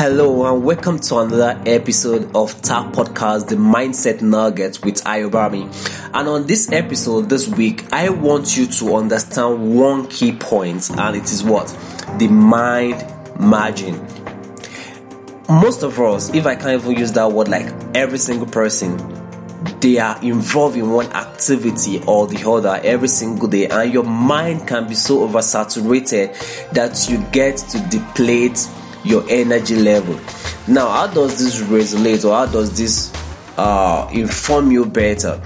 [0.00, 5.64] Hello and welcome to another episode of TAP Podcast, the Mindset Nuggets with Ayobami.
[6.14, 11.16] And on this episode this week, I want you to understand one key point, and
[11.16, 11.66] it is what?
[12.16, 14.00] The mind margin.
[15.48, 18.96] Most of us, if I can't even use that word, like every single person,
[19.80, 24.68] they are involved in one activity or the other every single day, and your mind
[24.68, 28.68] can be so oversaturated that you get to deplete
[29.04, 30.18] your energy level.
[30.66, 33.12] Now, how does this resonate or how does this
[33.56, 35.40] uh, inform you better?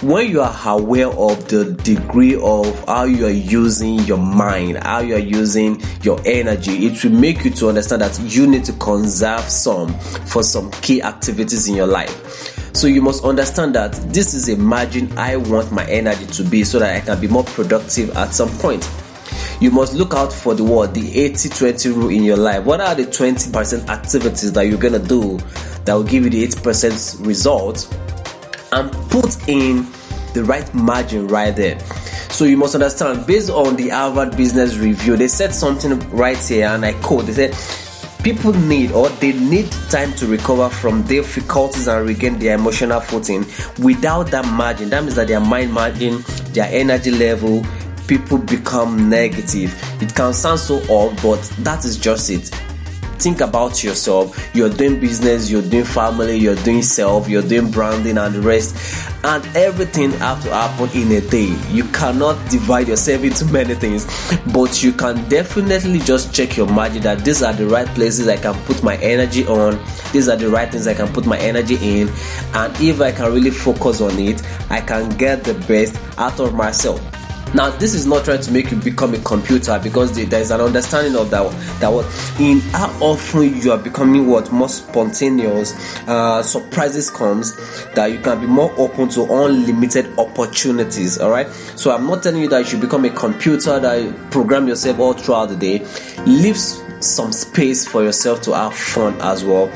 [0.00, 5.00] When you are aware of the degree of how you are using your mind, how
[5.00, 8.72] you are using your energy, it will make you to understand that you need to
[8.74, 12.74] conserve some for some key activities in your life.
[12.76, 16.62] So you must understand that this is a margin I want my energy to be
[16.62, 18.88] so that I can be more productive at some point
[19.60, 22.64] you must look out for the what the 80 20 rule in your life.
[22.64, 25.38] What are the 20% activities that you're gonna do
[25.84, 27.92] that will give you the 80% result
[28.72, 29.86] and put in
[30.34, 31.78] the right margin right there?
[32.30, 36.68] So you must understand based on the harvard business review they said something right here
[36.68, 37.54] and i quote they said
[38.22, 43.40] people need or they need time to recover from difficulties and regain their emotional footing
[43.82, 44.90] without that margin.
[44.90, 46.22] That means that their mind margin
[46.52, 47.64] their energy level
[48.08, 49.72] people become negative.
[50.02, 52.50] It can sound so odd, but that is just it.
[53.18, 54.54] Think about yourself.
[54.54, 58.76] You're doing business, you're doing family, you're doing self, you're doing branding and the rest.
[59.24, 61.52] And everything have to happen in a day.
[61.70, 64.06] You cannot divide yourself into many things,
[64.52, 68.36] but you can definitely just check your margin that these are the right places I
[68.36, 69.84] can put my energy on.
[70.12, 72.08] These are the right things I can put my energy in.
[72.54, 76.54] And if I can really focus on it, I can get the best out of
[76.54, 77.17] myself.
[77.54, 80.60] Now, this is not trying to make you become a computer because there is an
[80.60, 81.50] understanding of that.
[81.80, 82.04] That what
[82.38, 85.72] in how often you are becoming what more spontaneous,
[86.06, 87.56] uh, surprises comes
[87.94, 91.18] that you can be more open to unlimited opportunities.
[91.18, 91.48] All right.
[91.76, 94.98] So I'm not telling you that you should become a computer that you program yourself
[94.98, 95.86] all throughout the day.
[96.26, 99.72] Leave some space for yourself to have fun as well.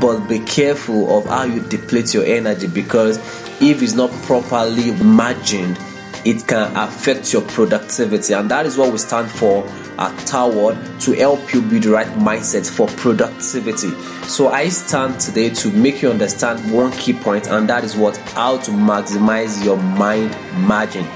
[0.00, 3.18] But be careful of how you deplete your energy because
[3.62, 5.78] if it's not properly margined
[6.26, 8.34] it can affect your productivity.
[8.34, 9.64] And that is what we stand for
[9.98, 13.90] at Tawad to help you build the right mindset for productivity.
[14.26, 18.16] So I stand today to make you understand one key point, and that is what
[18.34, 21.06] how to maximize your mind margin.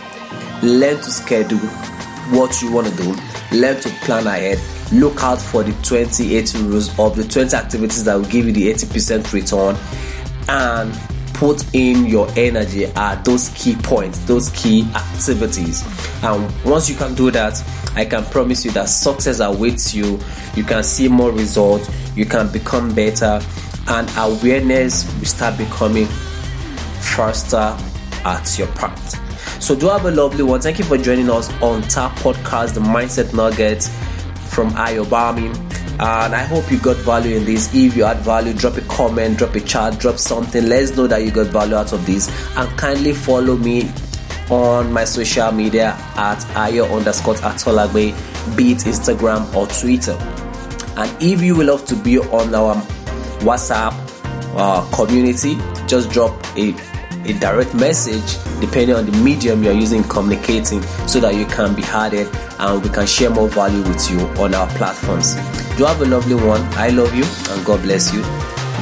[0.63, 1.59] Learn to schedule
[2.31, 3.17] what you want to do,
[3.51, 4.61] learn to plan ahead.
[4.93, 8.73] Look out for the 28 rules of the 20 activities that will give you the
[8.73, 9.77] 80% return
[10.49, 11.10] and
[11.41, 15.83] put in your energy at those key points, those key activities.
[16.23, 17.65] And once you can do that,
[17.95, 20.21] I can promise you that success awaits you.
[20.55, 23.41] You can see more results, you can become better,
[23.89, 26.05] and awareness will start becoming
[27.01, 27.75] faster
[28.27, 29.01] at your part.
[29.61, 30.61] So, do have a lovely one.
[30.61, 33.89] Thank you for joining us on Tap Podcast, the Mindset Nuggets
[34.51, 35.70] from Ayobami.
[36.03, 37.75] And I hope you got value in this.
[37.75, 40.67] If you had value, drop a comment, drop a chat, drop something.
[40.67, 42.31] Let's know that you got value out of this.
[42.57, 43.93] And kindly follow me
[44.49, 48.17] on my social media at ayo underscore atolagbe,
[48.57, 50.17] be it Instagram or Twitter.
[50.99, 52.77] And if you would love to be on our
[53.41, 53.93] WhatsApp
[54.57, 56.75] uh, community, just drop a
[57.27, 61.83] a direct message depending on the medium you're using communicating so that you can be
[61.83, 62.27] added
[62.59, 65.37] and we can share more value with you on our platforms.
[65.81, 66.61] Do have a lovely one.
[66.75, 67.25] I love you
[67.55, 68.21] and God bless you.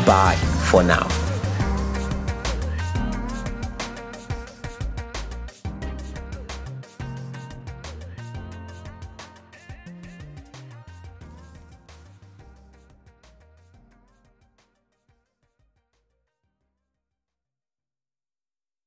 [0.05, 0.35] Bye
[0.69, 1.07] for now.